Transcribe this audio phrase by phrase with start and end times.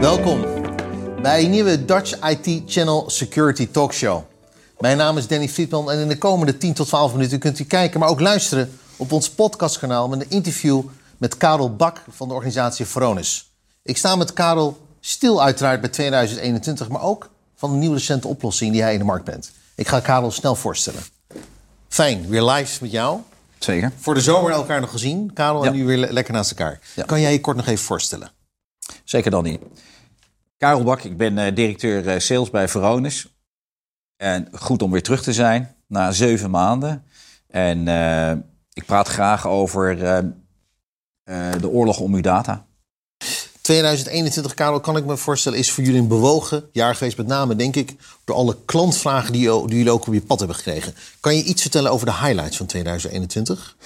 [0.00, 0.44] Welkom
[1.22, 4.22] bij een nieuwe Dutch IT Channel Security Talkshow.
[4.78, 7.64] Mijn naam is Danny Friedman en in de komende 10 tot 12 minuten kunt u
[7.64, 10.82] kijken, maar ook luisteren op ons podcastkanaal met een interview
[11.18, 13.50] met Karel Bak van de organisatie Veronis.
[13.82, 18.72] Ik sta met Karel stil uiteraard bij 2021, maar ook van de nieuwe recente oplossing
[18.72, 19.52] die hij in de markt brengt.
[19.74, 21.02] Ik ga Karel snel voorstellen.
[21.88, 23.18] Fijn, weer live met jou.
[23.58, 23.92] Zeker.
[23.98, 26.80] Voor de zomer elkaar nog gezien, Karel, en nu weer le- lekker naast elkaar.
[26.94, 27.02] Ja.
[27.04, 28.30] Kan jij je kort nog even voorstellen?
[29.04, 29.60] Zeker dan niet.
[30.60, 33.26] Karel Bak, ik ben eh, directeur eh, sales bij Veronis.
[34.16, 37.04] En goed om weer terug te zijn na zeven maanden.
[37.46, 38.32] En eh,
[38.72, 39.98] ik praat graag over
[41.60, 42.66] de oorlog om uw data.
[43.60, 47.16] 2021, Karel, kan ik me voorstellen, is voor jullie een bewogen jaar geweest.
[47.16, 50.56] Met name, denk ik, door alle klantvragen die, die jullie ook op je pad hebben
[50.56, 50.94] gekregen.
[51.20, 53.76] Kan je iets vertellen over de highlights van 2021?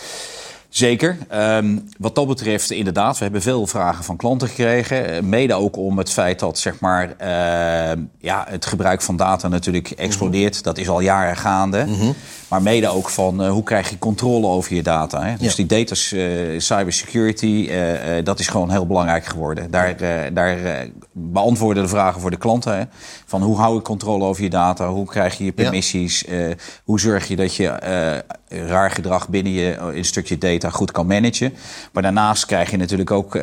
[0.75, 1.17] Zeker.
[1.29, 5.09] Ehm, wat dat betreft, inderdaad, we hebben veel vragen van klanten gekregen.
[5.15, 9.49] Eh, Mede ook om het feit dat zeg maar, ehm, ja, het gebruik van data
[9.49, 10.63] natuurlijk explodeert.
[10.63, 11.87] Dat is al jaren gaande.
[12.49, 15.23] Maar mede ook van eh, hoe krijg je controle over je data.
[15.25, 15.37] Hè?
[15.37, 15.65] Dus Ja.
[15.65, 17.71] die data eh, cybersecurity,
[18.25, 19.71] dat is gewoon heel belangrijk geworden.
[19.71, 19.97] Daar,
[20.33, 20.59] daar
[21.13, 22.77] beantwoorden de vragen voor de klanten.
[22.79, 22.85] Hè?
[23.27, 24.89] Van hoe hou je controle over je data?
[24.89, 26.25] Hoe krijg je je permissies?
[26.85, 27.69] Hoe zorg je dat je
[28.49, 31.55] raar gedrag binnen je een stukje data goed kan managen?
[31.93, 33.43] Maar daarnaast krijg je natuurlijk ook eh,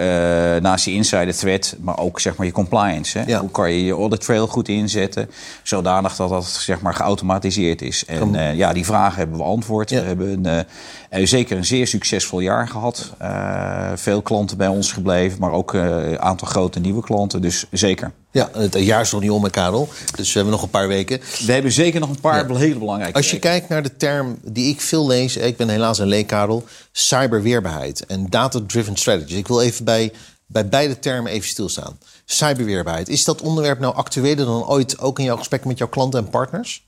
[0.61, 3.17] naast je insider threat, maar ook zeg maar je compliance.
[3.17, 3.23] Hè?
[3.27, 3.39] Ja.
[3.39, 5.29] Hoe kan je je audit trail goed inzetten,
[5.63, 8.05] zodanig dat dat zeg maar geautomatiseerd is?
[8.05, 9.89] En eh, ja, die vragen hebben we beantwoord.
[9.89, 10.01] Ja.
[10.01, 10.65] We hebben een,
[11.11, 13.13] eh, zeker een zeer succesvol jaar gehad.
[13.17, 15.81] Eh, veel klanten bij ons gebleven, maar ook eh,
[16.11, 17.41] een aantal grote nieuwe klanten.
[17.41, 18.11] Dus zeker.
[18.31, 19.89] Ja, het jaar is nog niet om, Karel.
[20.15, 21.19] Dus we hebben nog een paar weken.
[21.45, 22.55] We hebben zeker nog een paar Ja.
[22.55, 23.49] hele belangrijke Als je weken.
[23.49, 28.05] kijkt naar de term die ik veel lees, ik ben helaas een leek, Karel, cyberweerbaarheid
[28.05, 29.37] en data-driven strategies.
[29.37, 30.11] Ik wil even bij,
[30.45, 31.97] bij beide termen even stilstaan.
[32.25, 36.19] Cyberweerbaarheid, is dat onderwerp nou actueler dan ooit, ook in jouw gesprekken met jouw klanten
[36.19, 36.87] en partners?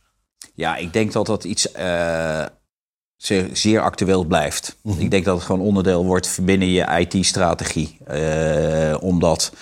[0.55, 2.45] Ja, ik denk dat dat iets eh,
[3.25, 4.77] zeer, zeer actueel blijft.
[4.97, 7.97] Ik denk dat het gewoon onderdeel wordt binnen je IT-strategie.
[8.05, 9.53] Eh, omdat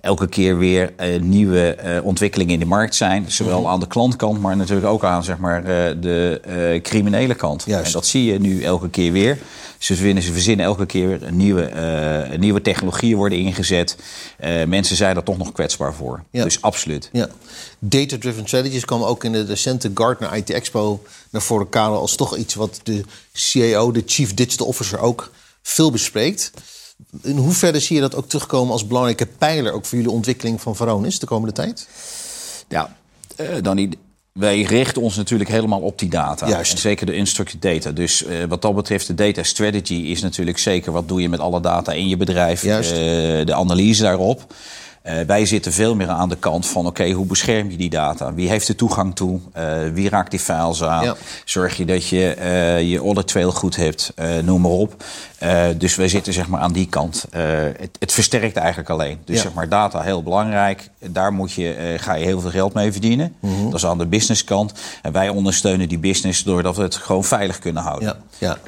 [0.00, 3.30] elke keer weer eh, nieuwe eh, ontwikkelingen in de markt zijn.
[3.30, 7.62] Zowel aan de klantkant, maar natuurlijk ook aan zeg maar, eh, de criminele kant.
[7.66, 7.86] Juist.
[7.86, 9.38] En dat zie je nu elke keer weer.
[9.78, 13.96] Ze verzinnen, ze verzinnen elke keer weer een nieuwe, eh, nieuwe technologieën worden ingezet.
[14.66, 16.22] Mensen zijn er toch nog kwetsbaar voor.
[16.30, 16.44] Ja.
[16.44, 17.08] Dus absoluut.
[17.12, 17.28] Ja.
[17.78, 22.54] Data-driven strategies kwam ook in de recente Gartner IT Expo naar voren, als toch iets
[22.54, 25.30] wat de CIO, de Chief Digital Officer, ook
[25.62, 26.52] veel bespreekt.
[27.22, 30.76] In hoeverre zie je dat ook terugkomen als belangrijke pijler ook voor jullie ontwikkeling van
[30.76, 31.88] Veronis de komende tijd?
[32.68, 32.96] Ja,
[33.62, 33.90] Danny,
[34.32, 36.48] wij richten ons natuurlijk helemaal op die data.
[36.48, 36.72] Juist.
[36.72, 37.90] En zeker de unstructured data.
[37.90, 40.92] Dus eh, wat dat betreft, de data strategy is natuurlijk zeker...
[40.92, 42.90] wat doe je met alle data in je bedrijf, Juist.
[42.90, 42.98] eh,
[43.46, 44.54] de analyse daarop.
[45.02, 48.34] Eh, wij zitten veel meer aan de kant van, oké, hoe bescherm je die data?
[48.34, 49.40] Wie heeft er toegang toe?
[49.52, 51.04] Eh, wie raakt die files aan?
[51.04, 51.16] Ja.
[51.44, 54.12] Zorg je dat je eh, je audit trail goed hebt?
[54.44, 55.04] Noem maar op.
[55.76, 57.26] Dus wij zitten zeg maar aan die kant.
[57.30, 59.18] Het, het versterkt eigenlijk alleen.
[59.24, 59.42] Dus Ja.
[59.42, 60.90] zeg maar data heel belangrijk.
[60.98, 63.34] Daar moet je, ga je heel veel geld mee verdienen.
[63.40, 63.64] Mhm.
[63.64, 64.72] Dat is aan de businesskant.
[65.02, 68.08] En wij ondersteunen die business doordat we het gewoon veilig kunnen houden.
[68.08, 68.58] Ja, ja.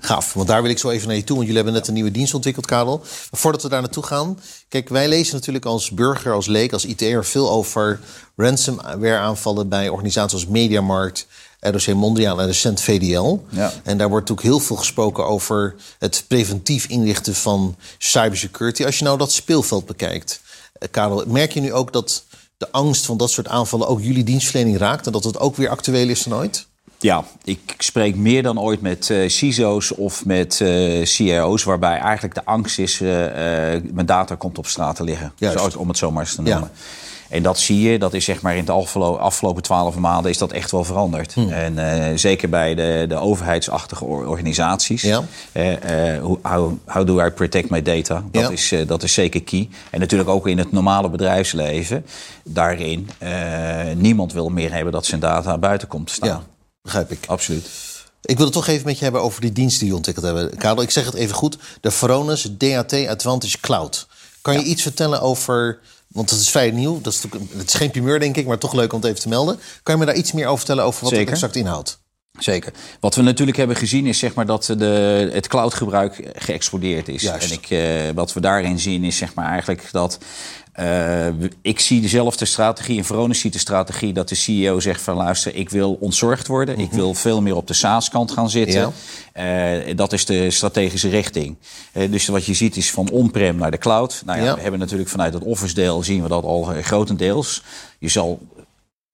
[0.00, 1.36] Gaaf, want daar wil ik zo even naar je toe.
[1.36, 2.98] Want jullie hebben net een nieuwe dienst ontwikkeld, Karel.
[2.98, 4.38] Maar voordat we daar naartoe gaan...
[4.68, 7.24] Kijk, wij lezen natuurlijk als burger, als leek, als IT'er...
[7.24, 8.00] veel over
[8.36, 11.26] ransomware-aanvallen bij organisaties als Mediamarkt...
[11.60, 13.38] ROC Mondriaan en recent VDL.
[13.48, 13.72] Ja.
[13.84, 15.74] En daar wordt natuurlijk heel veel gesproken over...
[15.98, 18.84] het preventief inrichten van cybersecurity.
[18.84, 20.40] Als je nou dat speelveld bekijkt,
[20.72, 21.24] eh, Karel...
[21.26, 22.24] merk je nu ook dat
[22.56, 23.88] de angst van dat soort aanvallen...
[23.88, 25.06] ook jullie dienstverlening raakt...
[25.06, 26.67] en dat het ook weer actueel is dan ooit?
[27.00, 31.64] Ja, ik spreek meer dan ooit met eh CISO's of met eh CIO's...
[31.64, 33.08] waarbij eigenlijk de angst is, eh,
[33.92, 35.32] mijn data komt op straat te liggen.
[35.76, 36.50] Om het zo maar eens te Ja.
[36.50, 36.70] noemen.
[37.28, 40.38] En dat zie je, dat is zeg maar in de afgelo- afgelopen twaalf maanden is
[40.38, 41.34] dat echt wel veranderd.
[41.34, 41.50] Hmm.
[41.50, 45.02] En zeker bij de, de overheidsachtige or- organisaties.
[45.02, 45.22] Ja.
[46.20, 48.22] Hoe- how, how do I protect my data?
[48.30, 48.48] Dat, Ja.
[48.50, 49.68] is, dat is zeker key.
[49.90, 52.06] En natuurlijk ook in het normale bedrijfsleven.
[52.44, 53.08] Daarin,
[53.96, 56.28] niemand wil meer hebben dat zijn data buiten komt te staan.
[56.28, 56.42] Ja,
[56.88, 57.26] begrijp ik.
[57.26, 57.68] Absoluut.
[58.22, 60.56] Ik wil het toch even met je hebben over die diensten die je ontwikkeld hebben.
[60.56, 61.58] Karel, ik zeg het even goed.
[61.80, 64.06] De Varonis DAT Advantage Cloud.
[64.42, 65.80] Kan je iets vertellen over...
[66.08, 67.00] Want het is vrij nieuw.
[67.00, 67.22] Dat is,
[67.56, 69.60] het is geen primeur, denk ik, maar toch leuk om het even te melden.
[69.82, 71.98] Kan je me daar iets meer over vertellen over wat het exact inhoudt?
[72.38, 72.72] Zeker.
[73.00, 77.22] Wat we natuurlijk hebben gezien is zeg maar, dat de, het cloudgebruik geëxplodeerd is.
[77.22, 77.50] Juist.
[77.50, 80.18] En ik, eh, wat we daarin zien is zeg maar, eigenlijk dat
[81.62, 85.54] ik zie dezelfde strategie en Veronis ziet de strategie dat de CEO zegt van luister,
[85.54, 86.78] ik wil ontzorgd worden.
[86.78, 86.96] Ik mhm.
[86.96, 88.92] wil veel meer op de SaaS-kant gaan zitten.
[89.96, 91.56] dat is de strategische richting.
[91.92, 94.22] dus wat je ziet is van on-prem naar de cloud.
[94.24, 97.62] Nou ja, we hebben natuurlijk vanuit het Office deel zien we dat al grotendeels.
[97.98, 98.40] Je zal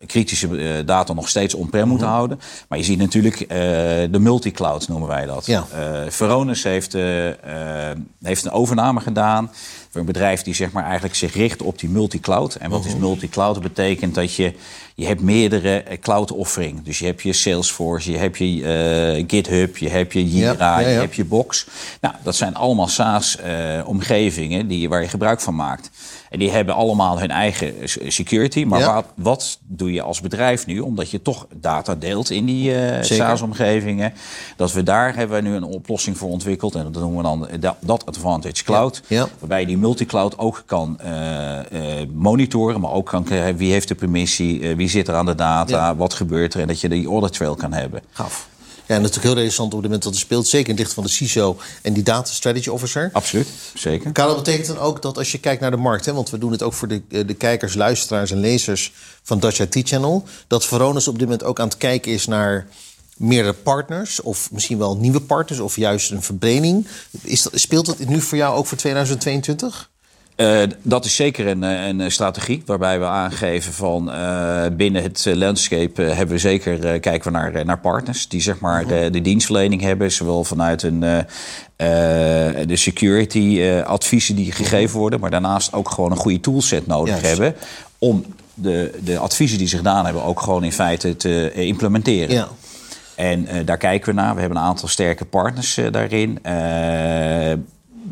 [0.07, 2.17] kritische eh, data nog steeds on-prem moeten mhm.
[2.17, 2.41] houden.
[2.69, 5.47] Maar je ziet natuurlijk uh, de multicloud noemen wij dat.
[5.47, 5.67] Ja.
[5.75, 6.93] Uh, Veronis heeft,
[8.23, 9.51] heeft een overname gedaan
[9.95, 12.55] voor een bedrijf die zeg maar eigenlijk zich richt op die multicloud.
[12.55, 13.01] En wat is mhm.
[13.01, 13.55] multicloud?
[13.55, 14.53] Dat betekent dat je,
[14.95, 16.83] je hebt meerdere cloud offering.
[16.83, 21.15] Dus je hebt je Salesforce, je hebt je GitHub, je hebt je Jira, je hebt
[21.15, 21.67] je Box.
[22.01, 23.39] Nou, dat zijn allemaal SaaS
[23.85, 25.91] omgevingen die, waar je gebruik van maakt.
[26.35, 27.75] En die hebben allemaal hun eigen
[28.07, 28.65] security.
[28.65, 30.81] Maar wat, wat, doe je als bedrijf nu?
[30.81, 34.13] Omdat je toch data deelt in die uh, SaaS-omgevingen.
[34.57, 36.75] Dat we daar hebben we nu een oplossing voor ontwikkeld.
[36.75, 37.17] En dat noemen
[37.49, 39.03] we dan dat Advantage Cloud.
[39.39, 41.59] Waarbij die multicloud ook kan uh,
[42.13, 42.81] monitoren.
[42.81, 43.27] Maar ook kan
[43.57, 46.61] wie heeft de permissie, wie zit er aan de data, wat gebeurt er.
[46.61, 48.03] En dat je die audit trail kan hebben.
[48.11, 48.49] Gaf.
[48.87, 50.47] Ja, en natuurlijk heel interessant op het moment dat er speelt.
[50.47, 53.11] Zeker in licht van de CISO en die Data Strategy Officer.
[53.13, 54.13] Absoluut, zeker.
[54.13, 56.07] Karel, betekent dan ook dat als je kijkt naar de markt...
[56.07, 58.93] Hè, want we doen het ook voor de, eh, de kijkers, luisteraars en lezers
[59.23, 60.25] van Dutch IT Channel...
[60.47, 62.67] dat Veronis op dit moment ook aan het kijken is naar
[63.17, 64.23] meerdere partners...
[64.23, 66.87] of misschien wel nieuwe partners of juist een verbreding.
[67.53, 69.93] Speelt dat nu voor jou ook voor 2022?
[70.37, 75.25] Uh, dat is zeker een, eh, een, strategie waarbij we aangeven van uh, binnen het
[75.35, 79.13] landscape hebben we zeker kijken we naar, naar partners die zeg maar mhm.
[79.13, 81.01] de dienstverlening hebben, zowel vanuit een,
[82.67, 87.55] de security adviezen die gegeven worden, maar daarnaast ook gewoon een goede toolset nodig hebben
[87.99, 88.25] om
[88.55, 92.35] de, de adviezen die ze gedaan hebben ook gewoon in feite te implementeren.
[92.35, 92.49] Ja.
[93.15, 94.35] En daar kijken we naar.
[94.35, 96.39] We hebben een aantal sterke partners daarin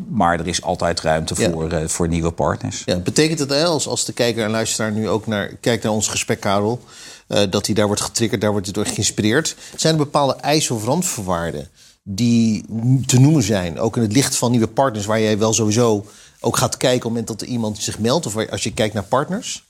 [0.09, 2.81] maar er is altijd ruimte voor, uh, voor nieuwe partners.
[2.85, 6.07] Ja, betekent het als, als de kijker en luisteraar nu ook naar, kijkt naar ons
[6.07, 6.83] gesprek, Karel,
[7.27, 9.55] uh, dat hij daar wordt getriggerd, daar wordt hij door geïnspireerd?
[9.75, 11.67] Zijn er bepaalde eisen of randvoorwaarden
[12.03, 12.65] die
[13.05, 16.05] te noemen zijn, ook in het licht van nieuwe partners, waar jij wel sowieso
[16.39, 18.93] ook gaat kijken op het moment dat er iemand zich meldt, of als je kijkt
[18.93, 19.63] naar partners?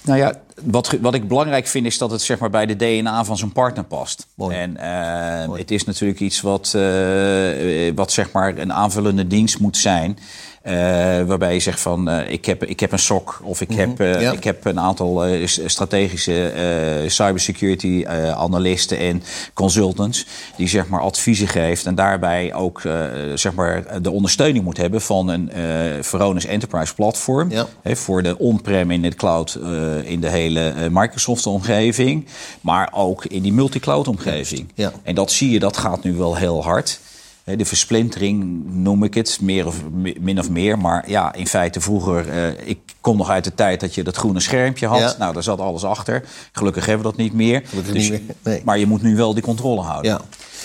[0.00, 3.24] Nou ja, wat, wat ik belangrijk vind is dat het zeg maar, bij de DNA
[3.24, 4.26] van zo'n partner past.
[4.34, 4.56] Mooi.
[4.56, 9.76] En uh, het is natuurlijk iets wat, uh, wat zeg maar, een aanvullende dienst moet
[9.76, 10.18] zijn.
[10.66, 10.72] Uh,
[11.22, 14.20] waarbij je zegt van uh, ik, heb, ik heb een SOC of ik, heb, uh,
[14.20, 14.32] ja.
[14.32, 15.24] ik heb een aantal
[15.66, 16.52] strategische
[17.06, 18.04] cybersecurity
[18.34, 19.22] analisten en
[19.54, 20.26] consultants
[20.56, 22.80] die zeg maar adviezen geeft en daarbij ook
[23.34, 25.50] zeg maar de ondersteuning moet hebben van een
[26.00, 27.66] Veronis Enterprise platform ja.
[27.82, 29.58] hè, voor de on-prem in de cloud
[30.04, 30.43] in de hele
[30.90, 32.26] Microsoft omgeving,
[32.60, 34.72] maar ook in die multi-cloud omgeving.
[34.74, 34.92] Ja.
[35.02, 37.00] En dat zie je, dat gaat nu wel heel hard.
[37.44, 39.76] De versplintering noem ik het, meer of,
[40.20, 40.78] min of meer.
[40.78, 44.16] Maar ja, in feite vroeger, uh, ik kom nog uit de tijd dat je dat
[44.16, 45.18] groene schermpje had.
[45.18, 46.24] Nou, daar zat alles achter.
[46.52, 47.62] Gelukkig hebben we dat niet meer.
[47.70, 48.20] Dus, niet meer.
[48.42, 48.62] Nee.
[48.64, 50.10] Maar je moet nu wel die controle houden.
[50.10, 50.20] Ja.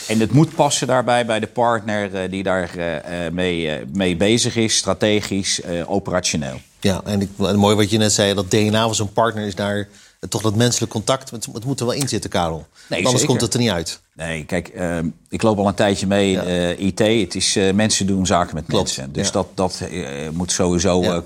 [0.10, 2.86] En het moet passen daarbij bij de partner uh, die daar uh,
[3.32, 6.60] mee, mee bezig is, strategisch, operationeel.
[6.80, 9.56] Ja, en, ik, en mooi wat je net zei, dat DNA van zo'n partner is
[9.56, 9.88] daar
[10.30, 11.30] toch dat menselijk contact.
[11.30, 12.68] Het, het moet er wel in zitten, Karel.
[12.88, 14.02] Nee, anders komt het er niet uit.
[14.14, 14.98] Nee, kijk, uh,
[15.30, 17.00] ik loop al een tijdje mee uh, IT.
[17.00, 18.84] Het is uh, mensen doen zaken met Klopt.
[18.98, 19.14] mensen.
[19.14, 19.32] Dus ja.
[19.32, 19.84] dat, dat
[20.32, 21.24] moet sowieso ja.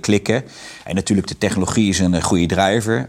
[0.00, 0.44] Klikken.
[0.84, 3.08] En natuurlijk, de technologie is een goede driver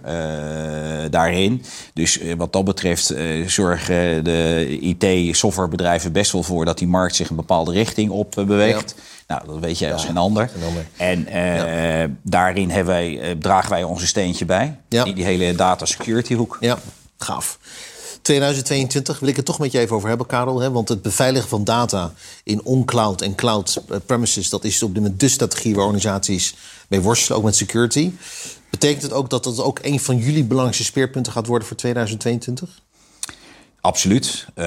[1.10, 1.64] daarin.
[1.94, 3.14] Dus wat dat betreft
[3.46, 8.96] zorgen de IT-softwarebedrijven best wel voor dat die markt zich een bepaalde richting op beweegt.
[9.28, 10.50] Nou, dat weet jij als geen ander.
[10.98, 11.28] En
[12.24, 14.80] daarin hebben wij, dragen wij onze steentje bij.
[14.90, 16.58] In die hele data security hoek.
[16.60, 16.78] Ja,
[17.18, 17.60] gaaf.
[18.26, 20.60] 2022 wil ik het toch met je even over hebben, Karel.
[20.60, 20.72] Hè?
[20.72, 22.14] Want het beveiligen van data
[22.44, 24.50] in on-cloud en cloud eh, premises...
[24.50, 26.56] dat is op dit moment de strategie waar organisaties
[26.88, 28.12] mee worstelen, ook met security.
[28.70, 32.82] Betekent het ook dat dat ook een van jullie belangrijkste speerpunten gaat worden voor 2022?
[33.82, 34.46] Absoluut.
[34.56, 34.66] Uh,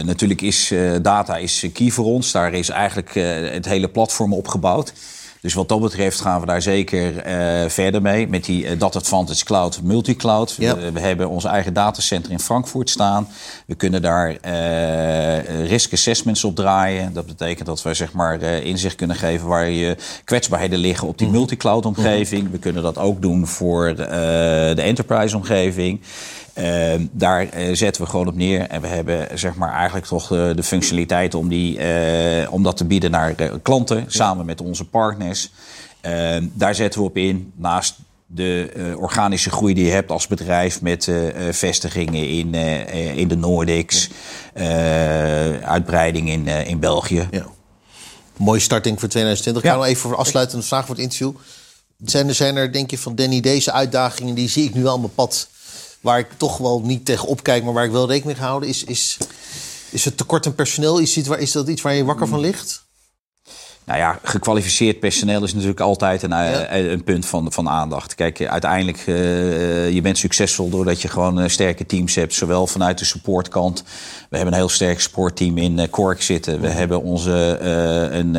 [0.00, 2.32] natuurlijk is uh, data is key voor ons.
[2.32, 3.14] Daar is eigenlijk
[3.52, 4.92] het hele platform op gebouwd.
[5.40, 8.28] Dus wat dat betreft gaan we daar zeker uh, verder mee.
[8.28, 10.54] Met die uh, Data Advantage Cloud, multicloud.
[10.58, 10.76] Ja.
[10.76, 13.28] We, we, hebben ons eigen datacenter in Frankfurt staan.
[13.66, 17.12] We kunnen daar uh, risk assessments op draaien.
[17.12, 21.26] Dat betekent dat we zeg maar, inzicht kunnen geven waar je kwetsbaarheden liggen op die
[21.26, 21.32] mm.
[21.32, 22.42] multicloud omgeving.
[22.42, 22.50] Mm.
[22.50, 26.00] We kunnen dat ook doen voor de, de enterprise omgeving.
[26.58, 28.68] Uh, daar uh, zetten we gewoon op neer.
[28.68, 32.76] En we hebben zeg maar, eigenlijk toch de, de functionaliteit om, die, uh, om dat
[32.76, 35.50] te bieden naar klanten, samen met onze partners.
[36.00, 37.52] Ehm, daar zetten we op in.
[37.56, 37.94] Naast
[38.26, 41.12] de organische groei die je hebt als bedrijf met
[41.50, 42.54] vestigingen in,
[43.16, 44.08] in de Nordics,
[45.62, 47.28] uitbreiding in, in België.
[47.30, 47.46] Ja.
[48.36, 49.62] Mooie starting voor 2020.
[49.62, 49.70] Ja.
[49.70, 51.32] Gaan we even voor afsluitende vraag voor het interview.
[52.04, 54.94] Zijn er, zijn er, denk je van Danny, deze uitdagingen die zie ik nu wel
[54.94, 55.48] op mijn pad,
[56.00, 58.84] waar ik toch wel niet tegen opkijk, maar waar ik wel rekening mee houden, is,
[58.84, 59.18] is,
[59.90, 60.98] is het tekort aan personeel?
[60.98, 62.88] Is, iets waar, is dat iets waar je wakker van ligt?
[63.90, 68.14] Nou ja, gekwalificeerd personeel is natuurlijk altijd een, eh, een punt van, van aandacht.
[68.14, 72.34] Kijk, uiteindelijk, uh, je bent succesvol doordat je gewoon sterke teams hebt.
[72.34, 73.84] Zowel vanuit de supportkant.
[74.28, 76.60] We hebben een heel sterk sportteam in Cork zitten.
[76.60, 76.76] We mhm.
[76.76, 77.58] hebben onze,
[78.10, 78.36] een,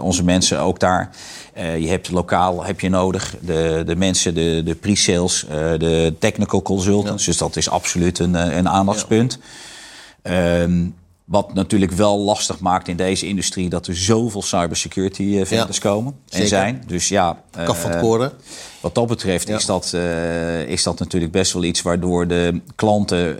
[0.00, 1.10] onze mensen ook daar.
[1.54, 5.46] je hebt lokaal heb je nodig de, de mensen, de, de pre-sales,
[5.78, 7.24] de technical consultants.
[7.24, 9.38] Dus dat is absoluut een, een aandachtspunt.
[10.22, 10.76] Ja.
[11.30, 16.16] Wat natuurlijk wel lastig maakt in deze industrie dat er zoveel cybersecurity uh, vendors komen
[16.28, 16.82] en zijn.
[16.86, 18.32] Dus ja, Kaf van koren.
[18.80, 23.38] Wat dat betreft is, dat, uh, is dat natuurlijk best wel iets waardoor de klanten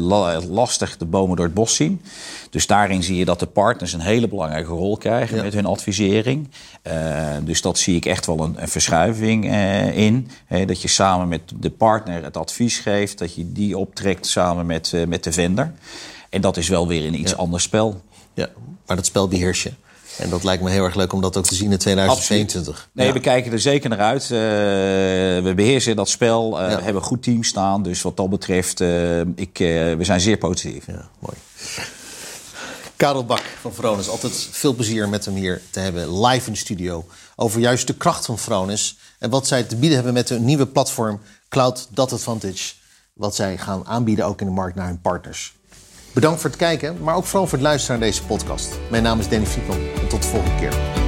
[0.00, 2.02] uh, lastig de bomen door het bos zien.
[2.50, 6.48] Dus daarin zie je dat de partners een hele belangrijke rol krijgen met hun advisering.
[7.42, 9.52] dus dat zie ik echt wel een, een verschuiving
[9.94, 10.28] in.
[10.66, 14.92] dat je samen met de partner het advies geeft, dat je die optrekt samen met,
[15.08, 15.72] met de vendor.
[16.28, 18.02] En dat is wel weer een iets ander spel.
[18.34, 18.48] Ja,
[18.86, 19.72] maar dat spel beheers je.
[20.18, 22.88] En dat lijkt me heel erg leuk om dat ook te zien in 2022.
[22.92, 24.22] Nee, we kijken er zeker naar uit.
[24.22, 26.62] Uh, we beheersen dat spel.
[26.62, 27.82] Uh, hebben goed team staan.
[27.82, 30.86] Dus wat dat betreft, uh, ik, we zijn zeer positief.
[30.86, 31.36] Ja, mooi.
[32.96, 34.08] Karel Bak van Vronis.
[34.08, 36.20] Altijd veel plezier met hem hier te hebben.
[36.20, 37.06] Live in de studio.
[37.36, 38.96] Over juist de kracht van Vronis.
[39.18, 42.74] En wat zij te bieden hebben met hun nieuwe platform Cloud Data Advantage.
[43.12, 45.57] Wat zij gaan aanbieden ook in de markt naar hun partners.
[46.18, 48.78] Bedankt voor het kijken, maar ook vooral voor het luisteren naar deze podcast.
[48.90, 51.07] Mijn naam is Danny Fiepel en tot de volgende keer.